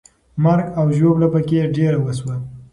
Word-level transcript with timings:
مرګ 0.43 0.65
او 0.79 0.85
ژوبله 0.97 1.27
پکې 1.33 1.59
ډېره 1.75 1.97
وسوه. 2.01 2.35